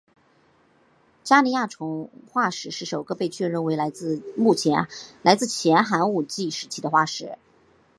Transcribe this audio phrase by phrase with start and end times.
[1.23, 4.17] 加尼亚虫化石是首个被确认为来自
[5.47, 7.37] 前寒武纪时期的化石。